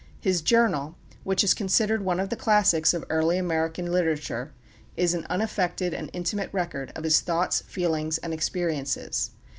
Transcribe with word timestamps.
His 0.19 0.41
Journal, 0.41 0.95
which 1.23 1.43
is 1.43 1.53
considered 1.53 2.03
one 2.03 2.19
of 2.19 2.29
the 2.31 2.35
classics 2.35 2.91
of 2.95 3.05
early 3.11 3.37
American 3.37 3.91
literature, 3.91 4.51
is 4.97 5.13
an 5.13 5.27
unaffected 5.29 5.93
and 5.93 6.09
intimate 6.11 6.49
record 6.51 6.91
of 6.95 7.03
his 7.03 7.21
thoughts, 7.21 7.61
feelings, 7.67 8.17
and 8.17 8.33
experiences. 8.33 9.29